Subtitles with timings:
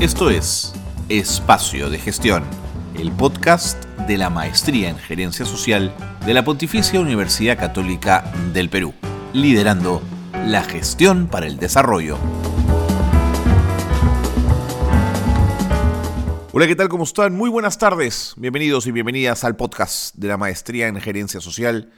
[0.00, 0.72] Esto es
[1.08, 2.44] Espacio de Gestión,
[2.96, 5.92] el podcast de la Maestría en Gerencia Social
[6.24, 8.94] de la Pontificia Universidad Católica del Perú,
[9.32, 10.00] liderando
[10.46, 12.16] la gestión para el desarrollo.
[16.52, 16.88] Hola, ¿qué tal?
[16.88, 17.34] ¿Cómo están?
[17.34, 18.34] Muy buenas tardes.
[18.36, 21.90] Bienvenidos y bienvenidas al podcast de la Maestría en Gerencia Social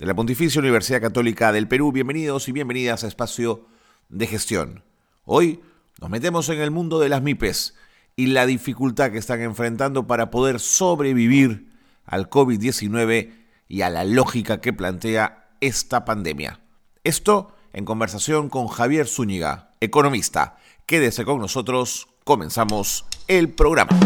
[0.00, 1.92] de la Pontificia Universidad Católica del Perú.
[1.92, 3.68] Bienvenidos y bienvenidas a Espacio
[4.08, 4.82] de Gestión.
[5.24, 5.60] Hoy
[6.00, 7.74] nos metemos en el mundo de las MIPES
[8.16, 11.72] y la dificultad que están enfrentando para poder sobrevivir
[12.04, 13.32] al COVID-19
[13.68, 16.60] y a la lógica que plantea esta pandemia.
[17.04, 20.56] Esto en conversación con Javier Zúñiga, economista.
[20.86, 23.96] Quédese con nosotros, comenzamos el programa.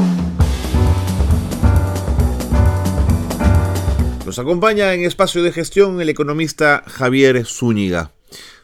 [4.25, 8.13] Nos acompaña en espacio de gestión el economista Javier Zúñiga.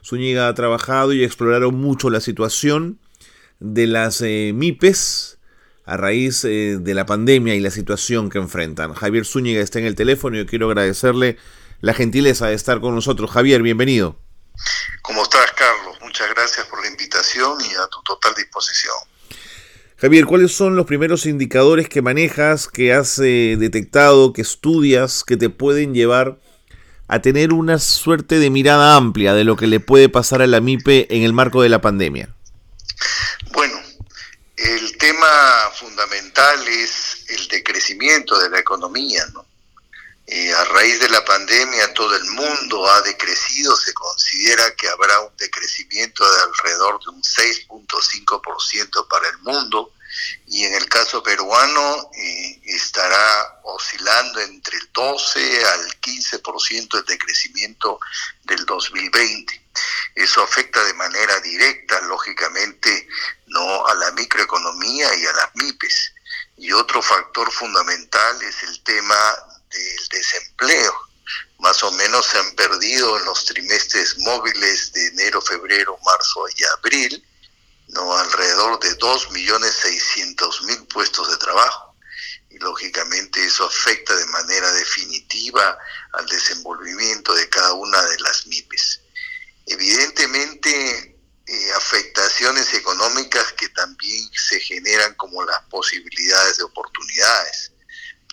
[0.05, 3.01] Zúñiga ha trabajado y explorado mucho la situación
[3.61, 5.39] de las eh, MIPES
[5.87, 8.95] a raíz eh, de la pandemia y la situación que enfrentan.
[8.95, 11.37] Javier Zúñiga está en el teléfono y yo quiero agradecerle
[11.81, 13.31] la gentileza de estar con nosotros.
[13.31, 14.19] Javier, bienvenido.
[15.03, 15.99] ¿Cómo estás, Carlos?
[16.01, 18.95] Muchas gracias por la invitación y a tu total disposición.
[19.97, 25.37] Javier, ¿cuáles son los primeros indicadores que manejas, que has eh, detectado, que estudias, que
[25.37, 26.39] te pueden llevar
[27.07, 30.61] a tener una suerte de mirada amplia de lo que le puede pasar a la
[30.61, 32.34] MIPE en el marco de la pandemia?
[35.75, 39.45] Fundamental es el decrecimiento de la economía, ¿no?
[40.27, 45.21] Eh, a raíz de la pandemia todo el mundo ha decrecido, se considera que habrá
[45.21, 49.93] un decrecimiento de alrededor de un 6.5% para el mundo
[50.47, 58.01] y en el caso peruano eh, estará oscilando entre el 12 al 15% el decrecimiento
[58.45, 59.63] del 2020.
[60.15, 63.09] Eso afecta de manera directa, lógicamente,
[63.47, 66.13] no a la microeconomía y a las MIPES.
[66.57, 69.17] Y otro factor fundamental es el tema
[69.71, 70.95] del desempleo.
[71.59, 76.63] Más o menos se han perdido en los trimestres móviles de enero, febrero, marzo y
[76.79, 77.27] abril,
[77.89, 81.97] no alrededor de 2.600.000 puestos de trabajo.
[82.51, 85.77] Y lógicamente eso afecta de manera definitiva
[86.13, 89.01] al desenvolvimiento de cada una de las MIPES.
[89.67, 91.17] Evidentemente,
[91.47, 97.73] eh, afectaciones económicas que también se generan como las posibilidades de oportunidades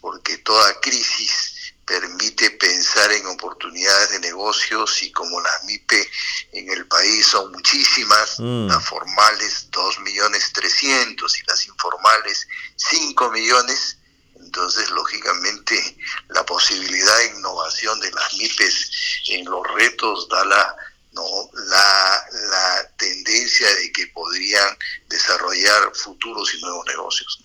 [0.02, 6.10] porque toda crisis permite pensar en oportunidades de negocios y como las MIPE
[6.54, 8.68] en el país son muchísimas, mm.
[8.68, 13.98] las formales 2 millones 300 y las informales 5 millones,
[14.36, 15.98] entonces lógicamente
[16.30, 18.92] la posibilidad de innovación de las MIPES
[19.30, 20.76] en los retos da la
[21.14, 21.24] no
[21.54, 24.78] la, la tendencia de que podrían
[25.10, 27.44] desarrollar futuros y nuevos negocios.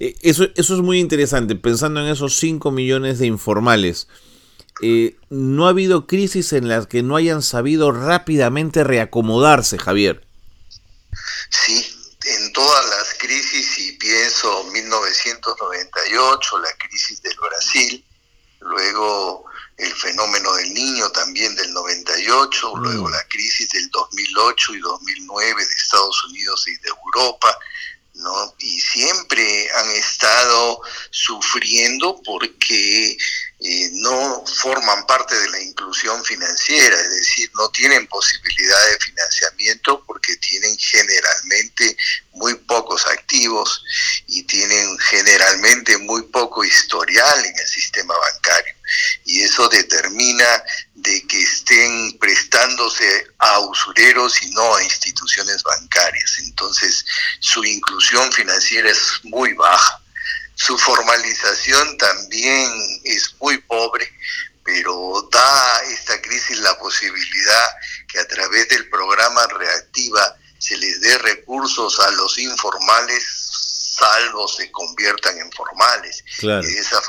[0.00, 4.08] Eh, eso, eso es muy interesante, pensando en esos 5 millones de informales.
[4.80, 10.26] Eh, no ha habido crisis en las que no hayan sabido rápidamente reacomodarse, Javier.
[11.50, 11.86] Sí,
[12.24, 18.04] en todas las crisis, y pienso 1998, la crisis del Brasil,
[18.60, 19.44] luego
[19.82, 22.82] el fenómeno del niño también del 98, mm.
[22.82, 27.58] luego la crisis del 2008 y 2009 de Estados Unidos y de Europa,
[28.14, 28.54] ¿no?
[28.58, 33.16] Y siempre han estado sufriendo porque
[33.64, 40.04] eh, no forman parte de la inclusión financiera, es decir, no tienen posibilidad de financiamiento
[40.04, 41.96] porque tienen generalmente
[42.32, 43.84] muy pocos activos
[44.26, 48.74] y tienen generalmente muy poco historial en el sistema bancario.
[49.52, 50.64] Eso determina
[50.94, 56.38] de que estén prestándose a usureros y no a instituciones bancarias.
[56.38, 57.04] Entonces,
[57.38, 60.00] su inclusión financiera es muy baja.
[60.54, 62.66] Su formalización también
[63.04, 64.10] es muy pobre,
[64.64, 67.68] pero da esta crisis la posibilidad
[68.08, 73.41] que a través del programa Reactiva se les dé recursos a los informales,
[73.92, 76.24] salvo se conviertan en formales.
[76.40, 77.00] Y de esa,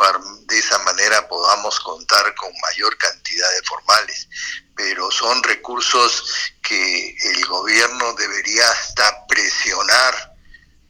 [0.48, 4.28] de esa manera podamos contar con mayor cantidad de formales.
[4.76, 10.34] Pero son recursos que el gobierno debería hasta presionar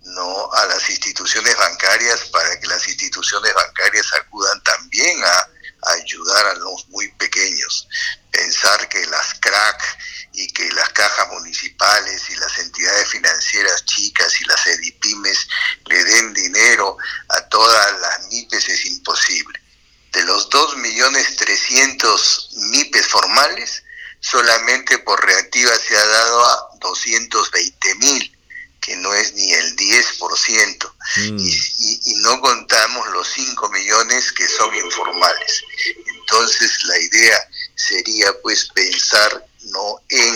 [0.02, 5.50] no a las instituciones bancarias para que las instituciones bancarias acudan también a,
[5.96, 7.88] ayudar a los muy pequeños.
[8.34, 9.98] Pensar que las CRAC
[10.34, 15.48] y que las cajas municipales y las entidades financieras chicas y las EDIPIMES
[15.86, 16.98] le den dinero
[17.30, 19.62] a todas las MIPES es imposible.
[20.12, 23.84] De los 2.300.000 MIPES formales,
[24.20, 28.34] solamente por reactiva se ha dado a 220.000
[28.84, 31.40] que no es ni el 10%, mm.
[31.40, 35.64] y, y, no contamos los 5 millones que son informales.
[36.06, 40.36] Entonces la idea sería pues pensar no en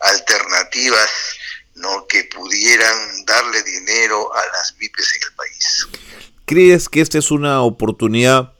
[0.00, 1.10] alternativas
[1.74, 5.88] no que pudieran darle dinero a las MIPES en el país.
[6.44, 8.52] ¿Crees que esta es una oportunidad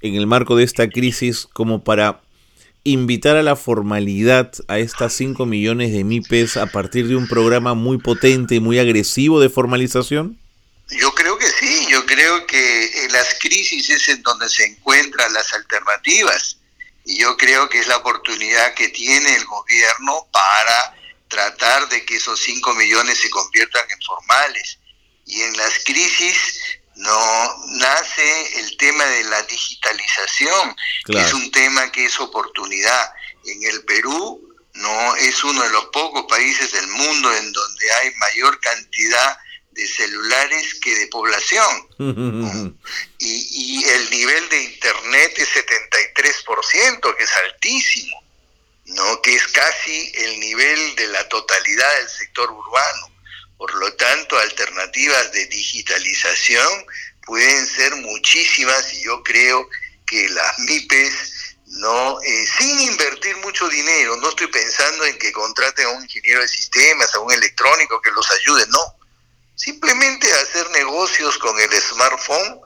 [0.00, 2.22] en el marco de esta crisis como para
[2.84, 7.74] invitar a la formalidad a estas 5 millones de MIPES a partir de un programa
[7.74, 10.38] muy potente y muy agresivo de formalización?
[10.90, 15.32] Yo creo que sí, yo creo que en las crisis es en donde se encuentran
[15.32, 16.57] las alternativas
[17.08, 20.94] y yo creo que es la oportunidad que tiene el gobierno para
[21.26, 24.78] tratar de que esos 5 millones se conviertan en formales.
[25.24, 26.36] Y en las crisis
[26.96, 30.76] no nace el tema de la digitalización,
[31.06, 33.10] que es un tema que es oportunidad.
[33.46, 38.14] En el Perú no es uno de los pocos países del mundo en donde hay
[38.16, 39.38] mayor cantidad
[39.78, 41.88] de celulares que de población.
[43.18, 48.24] y, y, el nivel de internet es 73%, que es altísimo,
[48.86, 49.22] ¿no?
[49.22, 53.12] que es casi el nivel de la totalidad del sector urbano.
[53.56, 56.86] Por lo tanto, alternativas de digitalización
[57.24, 59.68] pueden ser muchísimas y yo creo
[60.06, 65.86] que las MIPES no eh, sin invertir mucho dinero, no estoy pensando en que contraten
[65.86, 68.97] a un ingeniero de sistemas, a un electrónico que los ayude, no.
[69.58, 72.60] Simplemente hacer negocios con el smartphone,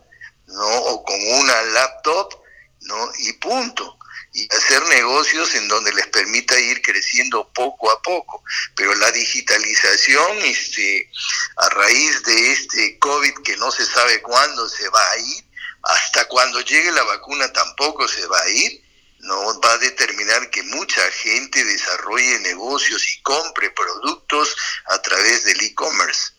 [0.46, 0.76] ¿no?
[0.82, 2.38] o con una laptop,
[2.82, 3.12] ¿no?
[3.18, 3.98] y punto
[4.34, 8.42] y hacer negocios en donde les permita ir creciendo poco a poco.
[8.74, 11.10] Pero la digitalización, este,
[11.56, 15.44] a raíz de este COVID que no se sabe cuándo se va a ir,
[15.82, 18.82] hasta cuando llegue la vacuna tampoco se va a ir,
[19.20, 24.56] no va a determinar que mucha gente desarrolle negocios y compre productos
[24.86, 26.32] a través del e-commerce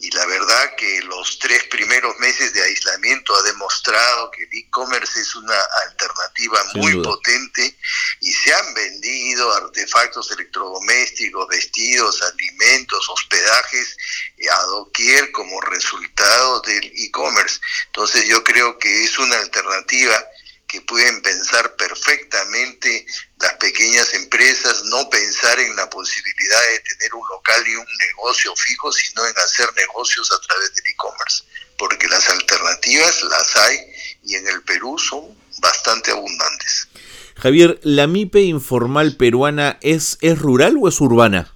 [0.00, 5.20] y la verdad que los tres primeros meses de aislamiento ha demostrado que el e-commerce
[5.20, 5.58] es una
[5.88, 7.76] alternativa muy potente
[8.20, 13.96] y se han vendido artefactos electrodomésticos, vestidos, alimentos, hospedajes
[14.38, 17.60] eh, a doquier como resultado del e-commerce.
[17.86, 20.24] Entonces yo creo que es una alternativa
[20.70, 23.04] que pueden pensar perfectamente
[23.40, 28.54] las pequeñas empresas, no pensar en la posibilidad de tener un local y un negocio
[28.54, 31.44] fijo, sino en hacer negocios a través del e-commerce,
[31.76, 33.78] porque las alternativas las hay
[34.24, 36.88] y en el Perú son bastante abundantes.
[37.36, 41.52] Javier, ¿la MIPE informal peruana es, es rural o es urbana?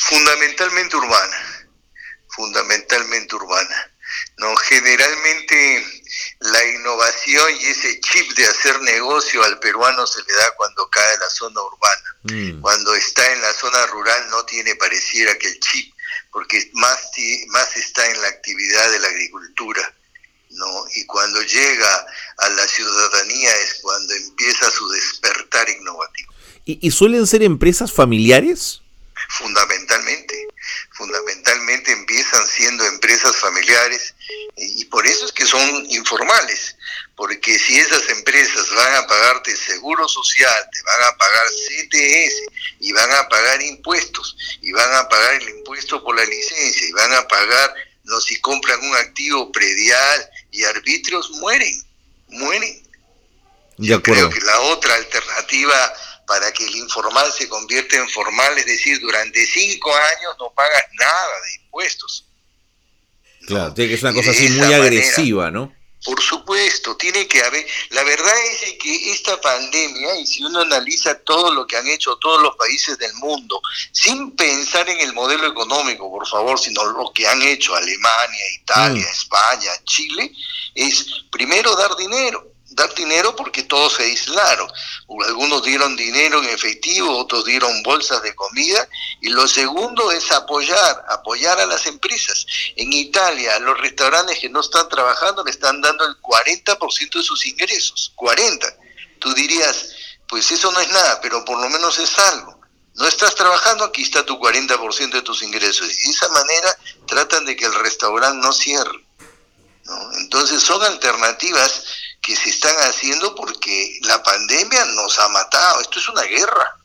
[0.00, 1.68] Fundamentalmente urbana,
[2.28, 3.92] fundamentalmente urbana.
[4.38, 5.95] No, generalmente
[6.40, 11.14] la innovación y ese chip de hacer negocio al peruano se le da cuando cae
[11.14, 12.16] en la zona urbana.
[12.24, 12.60] Mm.
[12.60, 15.94] Cuando está en la zona rural no tiene pareciera que el chip,
[16.30, 17.10] porque más,
[17.48, 19.94] más está en la actividad de la agricultura.
[20.50, 20.84] ¿no?
[20.94, 22.06] Y cuando llega
[22.38, 26.32] a la ciudadanía es cuando empieza su despertar innovativo.
[26.64, 28.82] ¿Y, y suelen ser empresas familiares?
[29.28, 30.46] Fundamentalmente
[30.92, 34.14] fundamentalmente empiezan siendo empresas familiares
[34.56, 36.76] y por eso es que son informales,
[37.14, 42.34] porque si esas empresas van a pagarte seguro social, te van a pagar CTS
[42.80, 46.92] y van a pagar impuestos y van a pagar el impuesto por la licencia y
[46.92, 47.74] van a pagar,
[48.04, 51.84] no si compran un activo predial y arbitrios, mueren,
[52.28, 52.82] mueren.
[53.78, 55.94] Yo creo que la otra alternativa
[56.26, 60.84] para que el informal se convierta en formal, es decir, durante cinco años no pagas
[60.98, 62.24] nada de impuestos.
[63.46, 65.72] Claro, tiene que ser una cosa así muy agresiva, ¿no?
[66.04, 67.66] Por supuesto, tiene que haber.
[67.90, 72.16] La verdad es que esta pandemia, y si uno analiza todo lo que han hecho
[72.16, 77.12] todos los países del mundo, sin pensar en el modelo económico, por favor, sino lo
[77.12, 79.10] que han hecho Alemania, Italia, mm.
[79.10, 80.32] España, Chile,
[80.74, 84.70] es primero dar dinero dar dinero porque todos se aislaron.
[85.26, 88.86] Algunos dieron dinero en efectivo, otros dieron bolsas de comida.
[89.22, 92.46] Y lo segundo es apoyar, apoyar a las empresas.
[92.76, 97.46] En Italia, los restaurantes que no están trabajando le están dando el 40% de sus
[97.46, 98.12] ingresos.
[98.14, 98.66] 40.
[99.18, 99.88] Tú dirías,
[100.28, 102.60] pues eso no es nada, pero por lo menos es algo.
[102.94, 105.88] No estás trabajando, aquí está tu 40% de tus ingresos.
[105.90, 109.06] Y de esa manera tratan de que el restaurante no cierre.
[110.18, 111.84] Entonces son alternativas
[112.20, 115.80] que se están haciendo porque la pandemia nos ha matado.
[115.80, 116.76] Esto es una guerra.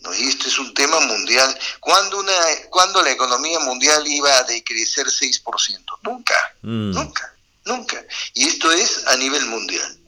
[0.00, 0.14] ¿no?
[0.14, 1.58] Y esto es un tema mundial.
[1.80, 2.32] ¿Cuándo, una,
[2.70, 5.84] ¿Cuándo la economía mundial iba a decrecer 6%?
[6.02, 6.90] Nunca, mm.
[6.92, 7.34] nunca,
[7.64, 8.04] nunca.
[8.34, 9.98] Y esto es a nivel mundial.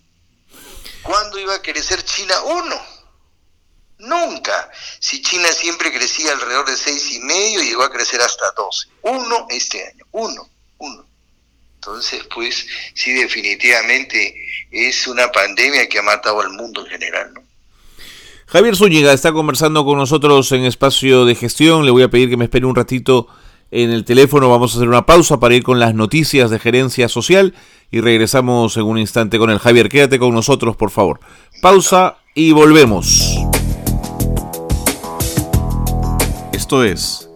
[1.03, 2.35] ¿Cuándo iba a crecer China?
[2.43, 2.97] Uno.
[3.99, 4.71] Nunca.
[5.01, 8.89] Si Si China siempre crecía alrededor de seis y medio, llegó a crecer hasta 12.
[9.03, 11.07] Uno este año, uno, uno.
[11.87, 14.35] Entonces, pues, sí, definitivamente
[14.73, 17.43] es una pandemia que ha matado al mundo en general, ¿no?
[18.47, 21.85] Javier Zúñiga está conversando con nosotros en espacio de gestión.
[21.85, 23.29] Le voy a pedir que me espere un ratito
[23.71, 24.51] en el teléfono.
[24.51, 27.55] Vamos a hacer una pausa para ir con las noticias de gerencia social
[27.93, 29.89] y regresamos en un instante con el Javier.
[29.89, 31.21] Quédate con nosotros, por favor.
[31.63, 33.37] Pausa y volvemos.
[36.53, 37.29] Esto es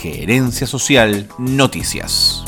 [0.00, 2.44] Gerencia Social Noticias.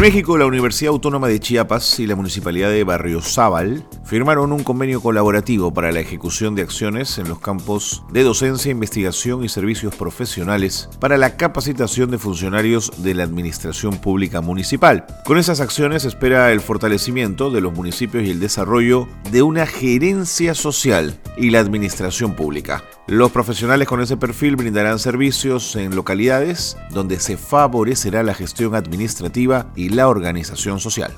[0.00, 5.02] En México, la Universidad Autónoma de Chiapas y la Municipalidad de Barriozábal firmaron un convenio
[5.02, 10.88] colaborativo para la ejecución de acciones en los campos de docencia, investigación y servicios profesionales
[11.00, 15.04] para la capacitación de funcionarios de la Administración Pública Municipal.
[15.26, 20.54] Con esas acciones espera el fortalecimiento de los municipios y el desarrollo de una gerencia
[20.54, 22.82] social y la administración pública.
[23.10, 29.66] Los profesionales con ese perfil brindarán servicios en localidades donde se favorecerá la gestión administrativa
[29.74, 31.12] y la organización social.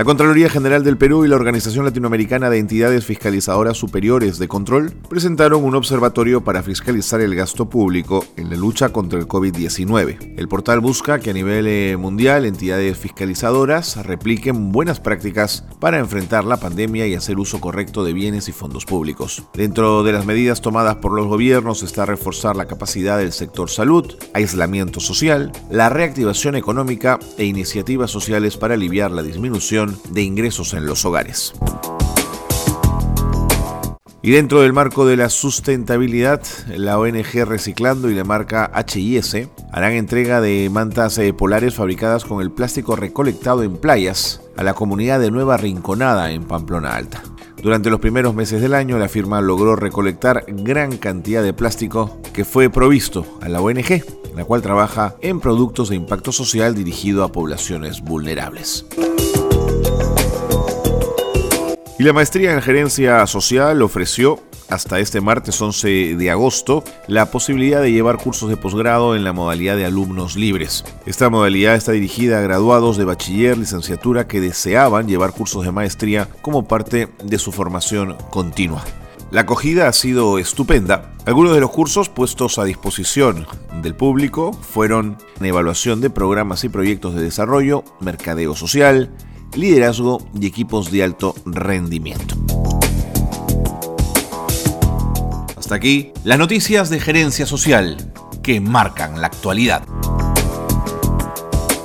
[0.00, 4.94] La Contraloría General del Perú y la Organización Latinoamericana de Entidades Fiscalizadoras Superiores de Control
[5.10, 10.36] presentaron un observatorio para fiscalizar el gasto público en la lucha contra el COVID-19.
[10.38, 16.44] El portal busca que a nivel eh, mundial entidades fiscalizadoras repliquen buenas prácticas para enfrentar
[16.44, 19.42] la pandemia y hacer uso correcto de bienes y fondos públicos.
[19.52, 24.14] Dentro de las medidas tomadas por los gobiernos está reforzar la capacidad del sector salud,
[24.32, 30.86] aislamiento social, la reactivación económica e iniciativas sociales para aliviar la disminución de ingresos en
[30.86, 31.54] los hogares.
[34.22, 39.92] Y dentro del marco de la sustentabilidad, la ONG Reciclando y la marca HIS harán
[39.92, 45.20] entrega de mantas eh, polares fabricadas con el plástico recolectado en playas a la comunidad
[45.20, 47.22] de Nueva Rinconada en Pamplona Alta.
[47.62, 52.44] Durante los primeros meses del año, la firma logró recolectar gran cantidad de plástico que
[52.44, 54.04] fue provisto a la ONG,
[54.36, 58.86] la cual trabaja en productos de impacto social dirigido a poblaciones vulnerables.
[62.00, 64.40] Y la maestría en gerencia social ofreció
[64.70, 69.34] hasta este martes 11 de agosto la posibilidad de llevar cursos de posgrado en la
[69.34, 70.82] modalidad de alumnos libres.
[71.04, 76.26] Esta modalidad está dirigida a graduados de bachiller, licenciatura que deseaban llevar cursos de maestría
[76.40, 78.82] como parte de su formación continua.
[79.30, 81.12] La acogida ha sido estupenda.
[81.26, 83.46] Algunos de los cursos puestos a disposición
[83.82, 89.10] del público fueron evaluación de programas y proyectos de desarrollo, mercadeo social,
[89.54, 92.36] liderazgo y equipos de alto rendimiento.
[95.56, 99.84] Hasta aquí las noticias de gerencia social que marcan la actualidad.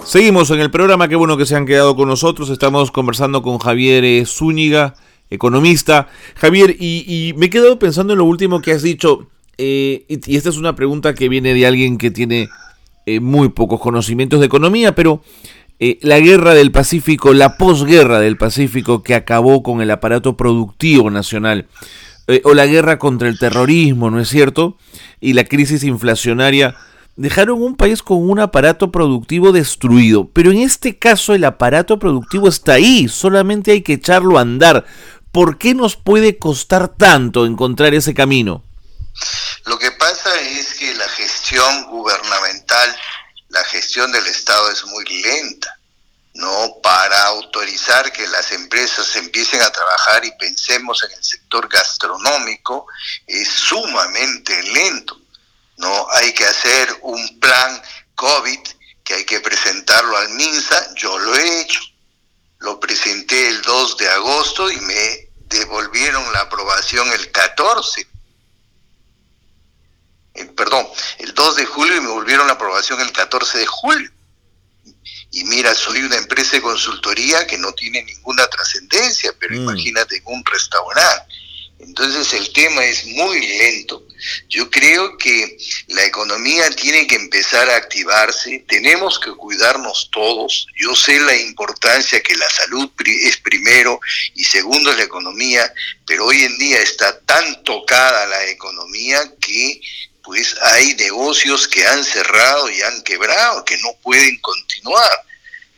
[0.06, 2.50] Seguimos en el programa, qué bueno que se han quedado con nosotros.
[2.50, 4.94] Estamos conversando con Javier eh, Zúñiga,
[5.30, 6.08] economista.
[6.36, 10.50] Javier, y, me he quedado pensando en lo último que has dicho, eh, y, esta
[10.50, 12.50] es una pregunta que viene de alguien que tiene
[13.06, 15.22] eh, muy pocos conocimientos de economía, pero
[15.80, 21.10] eh, la guerra del Pacífico, la posguerra del Pacífico que acabó con el aparato productivo
[21.12, 21.68] nacional,
[22.28, 24.78] eh, o la guerra contra el terrorismo, ¿no es cierto?
[25.20, 26.76] Y la crisis inflacionaria
[27.18, 30.30] dejaron un país con un aparato productivo destruido.
[30.34, 34.86] Pero en este caso el aparato productivo está ahí, solamente hay que echarlo a andar.
[35.32, 38.64] ¿Por qué nos puede costar tanto encontrar ese camino?
[39.66, 42.90] Lo que pasa es que la gestión gubernamental
[43.56, 45.80] la gestión del Estado es muy lenta,
[46.34, 46.76] ¿no?
[46.84, 52.86] Para autorizar que las empresas empiecen a trabajar y pensemos en el sector gastronómico,
[53.26, 55.18] es sumamente lento,
[55.78, 56.08] ¿no?
[56.16, 57.82] Hay que hacer un plan
[58.16, 58.60] COVID
[59.06, 61.80] que hay que presentarlo al MINSA, yo lo he hecho,
[62.60, 68.15] lo presenté el 2 de agosto y me devolvieron la aprobación el 14
[70.36, 70.88] eh, perdón,
[71.20, 74.12] el 2 de julio y me volvieron la aprobación el 14 de julio.
[75.32, 79.64] Y mira, soy una empresa de consultoría que no tiene ninguna trascendencia, pero mm.
[79.64, 81.34] imagínate en un restaurante.
[81.80, 84.08] Entonces el tema es muy lento.
[84.50, 85.58] Yo creo que
[85.90, 90.68] la economía tiene que empezar a activarse, tenemos que cuidarnos todos.
[90.80, 94.00] Yo sé la importancia que la salud es primero
[94.36, 95.72] y segundo la economía,
[96.06, 99.82] pero hoy en día está tan tocada la economía que
[100.26, 105.22] pues hay negocios que han cerrado y han quebrado, que no pueden continuar.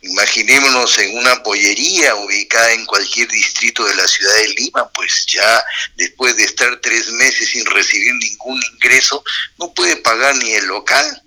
[0.00, 5.62] Imaginémonos en una pollería ubicada en cualquier distrito de la ciudad de Lima, pues ya
[5.96, 9.22] después de estar tres meses sin recibir ningún ingreso,
[9.58, 11.22] no puede pagar ni el local.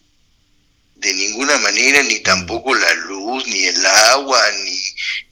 [0.96, 4.80] de ninguna manera, ni tampoco la luz, ni el agua, ni,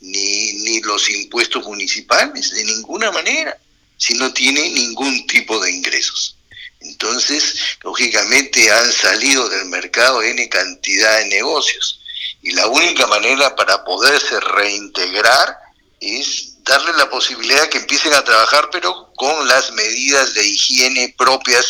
[0.01, 3.55] ni, ni los impuestos municipales, de ninguna manera,
[3.96, 6.38] si no tiene ningún tipo de ingresos.
[6.81, 12.00] Entonces, lógicamente han salido del mercado N cantidad de negocios
[12.41, 15.57] y la única manera para poderse reintegrar
[16.00, 21.13] es darle la posibilidad de que empiecen a trabajar, pero con las medidas de higiene
[21.17, 21.65] propias,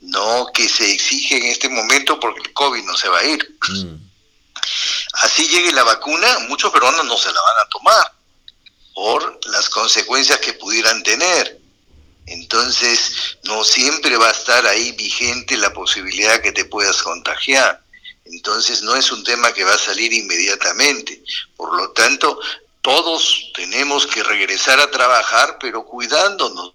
[0.00, 3.56] no que se exigen en este momento porque el COVID no se va a ir.
[3.68, 3.96] Mm.
[5.14, 8.12] Así llegue la vacuna, muchos peruanos no se la van a tomar
[8.94, 11.61] por las consecuencias que pudieran tener.
[12.26, 17.82] Entonces, no siempre va a estar ahí vigente la posibilidad que te puedas contagiar.
[18.24, 21.22] Entonces, no es un tema que va a salir inmediatamente.
[21.56, 22.40] Por lo tanto,
[22.80, 26.72] todos tenemos que regresar a trabajar, pero cuidándonos.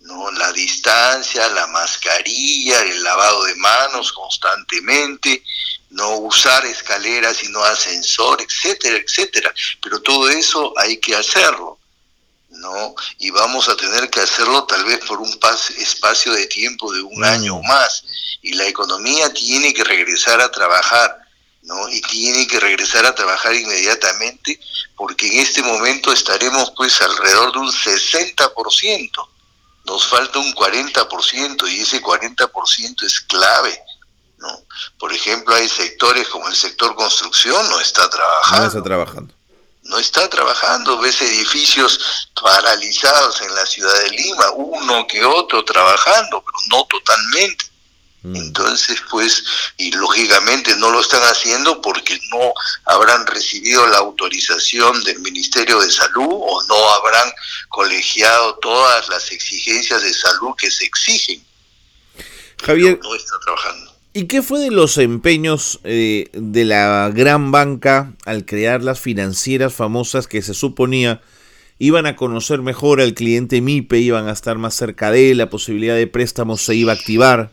[0.00, 0.30] ¿no?
[0.32, 5.42] La distancia, la mascarilla, el lavado de manos constantemente,
[5.90, 9.52] no usar escaleras y no ascensor, etcétera, etcétera.
[9.82, 11.79] Pero todo eso hay que hacerlo.
[12.50, 12.94] ¿No?
[13.18, 15.30] Y vamos a tener que hacerlo tal vez por un
[15.78, 18.04] espacio de tiempo de un año o más.
[18.42, 21.18] Y la economía tiene que regresar a trabajar,
[21.62, 21.88] ¿no?
[21.88, 24.58] Y tiene que regresar a trabajar inmediatamente
[24.96, 29.28] porque en este momento estaremos pues alrededor de un 60%.
[29.84, 33.80] Nos falta un 40% y ese 40% es clave.
[34.38, 34.48] ¿no?
[34.98, 38.62] Por ejemplo, hay sectores como el sector construcción, no está trabajando.
[38.62, 39.39] No está trabajando
[39.90, 46.42] no está trabajando, ves edificios paralizados en la ciudad de Lima, uno que otro trabajando,
[46.42, 47.66] pero no totalmente.
[48.22, 48.36] Mm.
[48.36, 49.42] Entonces, pues,
[49.78, 52.52] y lógicamente no lo están haciendo porque no
[52.84, 57.32] habrán recibido la autorización del Ministerio de Salud o no habrán
[57.68, 61.44] colegiado todas las exigencias de salud que se exigen.
[62.62, 63.89] Javier, no está trabajando.
[64.12, 69.72] ¿Y qué fue de los empeños eh, de la gran banca al crear las financieras
[69.72, 71.20] famosas que se suponía
[71.78, 75.48] iban a conocer mejor al cliente MIPE, iban a estar más cerca de él, la
[75.48, 77.52] posibilidad de préstamos se iba a activar?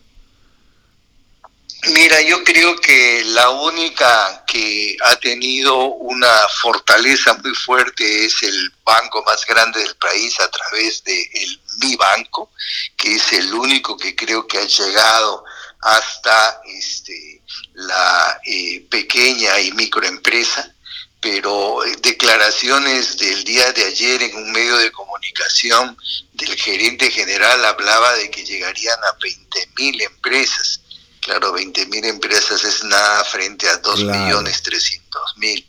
[1.93, 6.28] Mira, yo creo que la única que ha tenido una
[6.62, 11.96] fortaleza muy fuerte es el banco más grande del país a través de el Mi
[11.96, 12.50] Banco,
[12.98, 15.46] que es el único que creo que ha llegado
[15.82, 17.42] hasta este,
[17.74, 20.74] la eh, pequeña y microempresa,
[21.22, 25.98] pero eh, declaraciones del día de ayer en un medio de comunicación
[26.34, 30.82] del gerente general hablaba de que llegarían a 20 mil empresas.
[31.22, 35.68] Claro, 20 mil empresas es nada frente a 2 millones 300 mil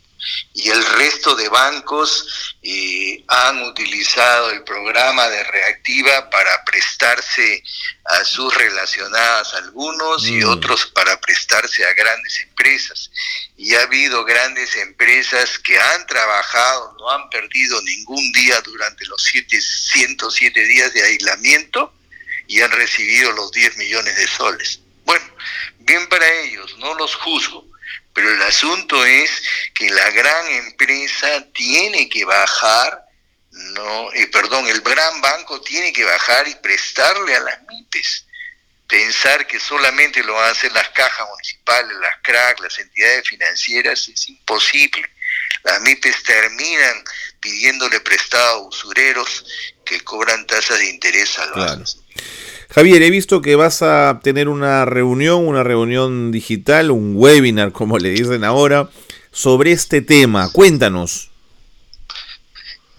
[0.53, 7.63] y el resto de bancos eh, han utilizado el programa de reactiva para prestarse
[8.05, 10.49] a sus relacionadas algunos y mm.
[10.49, 13.11] otros para prestarse a grandes empresas.
[13.55, 19.23] Y ha habido grandes empresas que han trabajado, no han perdido ningún día durante los
[19.23, 21.93] 107 días de aislamiento
[22.47, 24.79] y han recibido los 10 millones de soles.
[25.05, 25.25] Bueno,
[25.79, 27.68] bien para ellos, no los juzgo
[28.19, 29.31] pero el asunto es
[29.73, 33.05] que la gran empresa tiene que bajar,
[33.49, 38.25] no, eh, perdón, el gran banco tiene que bajar y prestarle a las MIPES.
[38.89, 44.09] Pensar que solamente lo van a hacer las cajas municipales, las CRAC, las entidades financieras,
[44.09, 45.09] es imposible.
[45.63, 47.01] Las MIPES terminan
[47.39, 49.45] pidiéndole prestado a usureros
[49.85, 51.99] que cobran tasas de interés salvajes.
[52.69, 57.97] Javier, he visto que vas a tener una reunión, una reunión digital, un webinar, como
[57.97, 58.89] le dicen ahora,
[59.31, 60.51] sobre este tema.
[60.51, 61.29] Cuéntanos.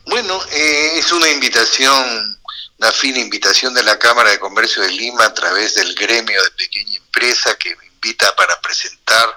[0.07, 2.39] Bueno, eh, es una invitación,
[2.79, 6.51] una fina invitación de la Cámara de Comercio de Lima a través del gremio de
[6.53, 9.29] pequeña empresa que me invita para presentar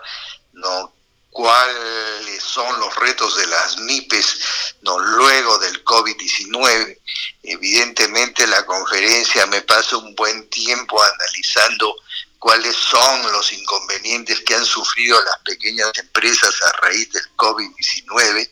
[0.54, 0.93] ¿no?
[1.34, 4.38] Cuáles son los retos de las MIPES
[4.82, 7.00] luego del COVID-19.
[7.44, 11.96] Evidentemente la conferencia me pasa un buen tiempo analizando
[12.40, 18.50] cuáles son los inconvenientes que han sufrido las pequeñas empresas a raíz del COVID-19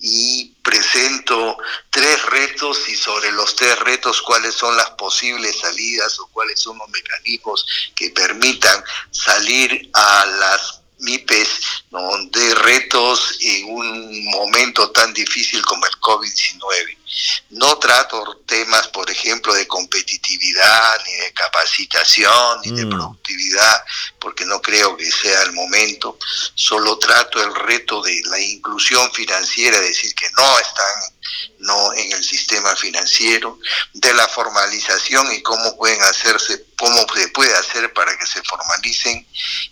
[0.00, 1.56] y presento
[1.90, 6.76] tres retos y sobre los tres retos cuáles son las posibles salidas o cuáles son
[6.76, 12.00] los mecanismos que permitan salir a las MIPES ¿no?
[12.26, 17.01] de retos en un momento tan difícil como el COVID-19.
[17.50, 22.90] No trato temas, por ejemplo, de competitividad, ni de capacitación, ni de mm.
[22.90, 23.84] productividad,
[24.18, 26.18] porque no creo que sea el momento.
[26.54, 31.12] Solo trato el reto de la inclusión financiera, decir que no están
[31.58, 33.58] no en el sistema financiero,
[33.92, 39.26] de la formalización y cómo pueden hacerse, cómo se puede hacer para que se formalicen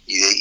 [0.06, 0.32] y, de,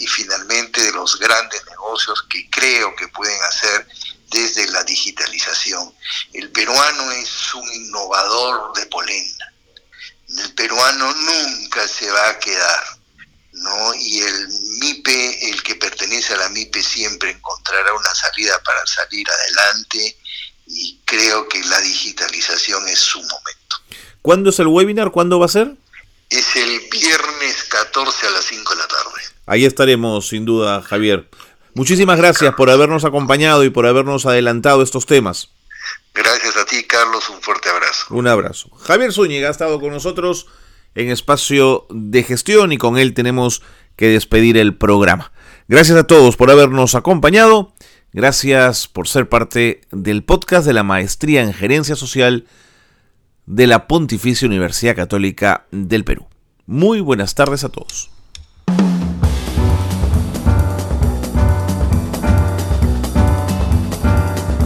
[0.00, 3.86] y finalmente de los grandes negocios que creo que pueden hacer
[4.30, 5.92] desde la digitalización.
[6.32, 9.52] El peruano es un innovador de polenta.
[10.38, 12.82] El peruano nunca se va a quedar,
[13.52, 13.94] ¿no?
[13.94, 19.26] Y el MIPE, el que pertenece a la MIPE, siempre encontrará una salida para salir
[19.28, 20.16] adelante
[20.66, 23.76] y creo que la digitalización es su momento.
[24.22, 25.10] ¿Cuándo es el webinar?
[25.10, 25.74] ¿Cuándo va a ser?
[26.28, 29.22] Es el viernes 14 a las 5 de la tarde.
[29.46, 31.28] Ahí estaremos, sin duda, Javier.
[31.74, 35.50] Muchísimas gracias por habernos acompañado y por habernos adelantado estos temas.
[36.14, 37.28] Gracias a ti, Carlos.
[37.30, 38.06] Un fuerte abrazo.
[38.10, 38.70] Un abrazo.
[38.76, 40.46] Javier Zúñiga ha estado con nosotros
[40.94, 43.62] en espacio de gestión y con él tenemos
[43.96, 45.32] que despedir el programa.
[45.68, 47.72] Gracias a todos por habernos acompañado.
[48.12, 52.46] Gracias por ser parte del podcast de la Maestría en Gerencia Social
[53.46, 56.26] de la Pontificia Universidad Católica del Perú.
[56.66, 58.10] Muy buenas tardes a todos.